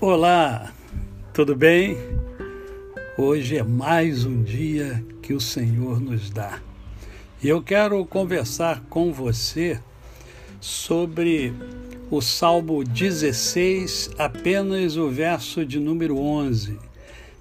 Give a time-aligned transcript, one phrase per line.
[0.00, 0.72] Olá,
[1.34, 1.96] tudo bem?
[3.18, 6.60] Hoje é mais um dia que o Senhor nos dá.
[7.42, 9.80] E eu quero conversar com você
[10.60, 11.52] sobre
[12.12, 16.78] o Salmo 16, apenas o verso de número 11,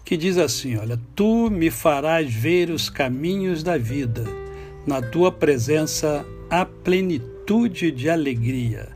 [0.04, 4.26] que diz assim: Olha, tu me farás ver os caminhos da vida,
[4.84, 8.90] na tua presença há plenitude de alegria,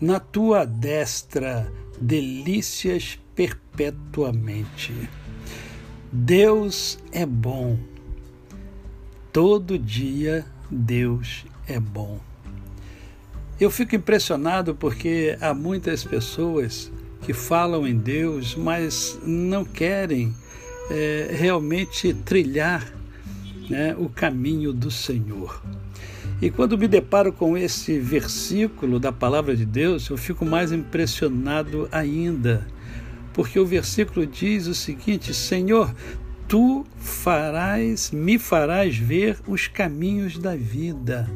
[0.00, 1.70] na tua destra
[2.00, 4.92] delícias perpetuamente.
[6.12, 7.78] Deus é bom.
[9.32, 12.20] Todo dia Deus é bom.
[13.58, 16.90] Eu fico impressionado porque há muitas pessoas
[17.22, 20.34] que falam em Deus, mas não querem
[20.90, 22.92] é, realmente trilhar
[23.68, 25.62] né, o caminho do Senhor.
[26.40, 31.88] E quando me deparo com esse versículo da palavra de Deus, eu fico mais impressionado
[31.90, 32.66] ainda,
[33.32, 35.94] porque o versículo diz o seguinte: Senhor,
[36.48, 41.30] tu farás, me farás ver os caminhos da vida.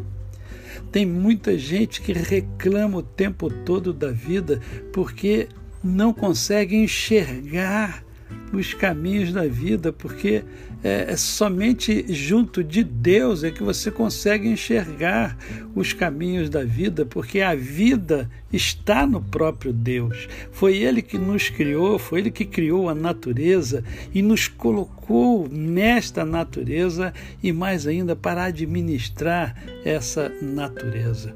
[0.92, 4.60] Tem muita gente que reclama o tempo todo da vida
[4.92, 5.48] porque
[5.82, 8.04] não consegue enxergar
[8.52, 10.42] os caminhos da vida, porque
[10.82, 15.36] é, é, somente junto de Deus é que você consegue enxergar
[15.74, 20.28] os caminhos da vida, porque a vida está no próprio Deus.
[20.52, 26.24] Foi Ele que nos criou, foi Ele que criou a natureza e nos colocou nesta
[26.24, 31.34] natureza e mais ainda para administrar essa natureza.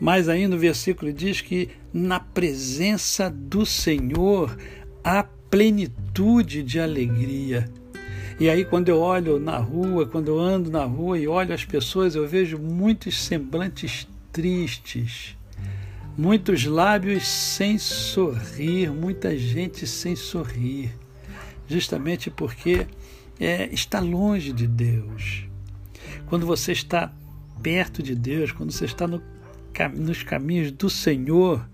[0.00, 4.56] Mais ainda o versículo diz que na presença do Senhor
[5.02, 5.24] há
[5.56, 7.66] plenitude de alegria.
[8.38, 11.64] E aí, quando eu olho na rua, quando eu ando na rua e olho as
[11.64, 15.34] pessoas, eu vejo muitos semblantes tristes,
[16.14, 20.92] muitos lábios sem sorrir, muita gente sem sorrir,
[21.66, 22.86] justamente porque
[23.40, 25.48] é, está longe de Deus.
[26.26, 27.10] Quando você está
[27.62, 29.22] perto de Deus, quando você está no,
[29.94, 31.66] nos caminhos do Senhor,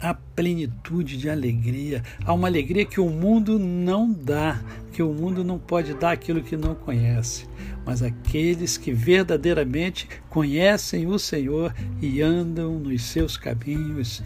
[0.00, 5.42] a plenitude de alegria, há uma alegria que o mundo não dá, que o mundo
[5.42, 7.46] não pode dar aquilo que não conhece.
[7.84, 14.22] Mas aqueles que verdadeiramente conhecem o Senhor e andam nos seus caminhos,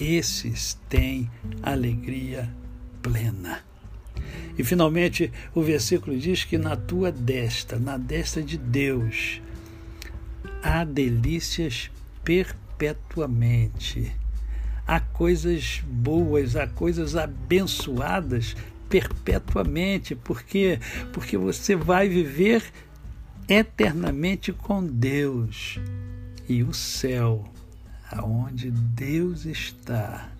[0.00, 1.30] esses têm
[1.62, 2.48] alegria
[3.02, 3.60] plena.
[4.56, 9.40] E finalmente o versículo diz que na tua destra, na destra de Deus,
[10.62, 11.90] há delícias
[12.24, 14.12] perpetuamente
[14.86, 18.56] há coisas boas, há coisas abençoadas
[18.88, 20.78] perpetuamente, porque
[21.12, 22.62] porque você vai viver
[23.48, 25.78] eternamente com Deus.
[26.48, 27.50] E o céu,
[28.10, 30.30] aonde Deus está,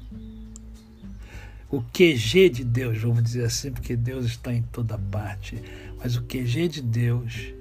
[1.71, 5.61] o QG de Deus, vamos dizer assim, porque Deus está em toda parte,
[5.99, 7.53] mas o QG de Deus,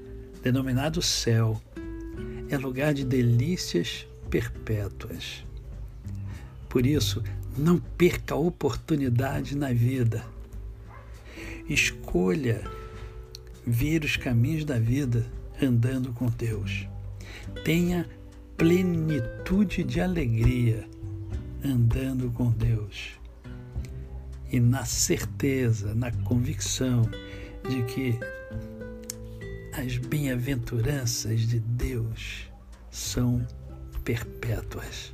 [0.44, 1.60] denominado céu,
[2.50, 5.44] é lugar de delícias perpétuas.
[6.74, 7.22] Por isso,
[7.56, 10.26] não perca a oportunidade na vida.
[11.70, 12.64] Escolha
[13.64, 15.24] ver os caminhos da vida
[15.62, 16.88] andando com Deus.
[17.64, 18.10] Tenha
[18.58, 20.90] plenitude de alegria
[21.64, 23.20] andando com Deus.
[24.52, 27.04] E na certeza, na convicção
[27.70, 28.20] de que
[29.74, 32.52] as bem-aventuranças de Deus
[32.90, 33.46] são
[34.04, 35.14] perpétuas.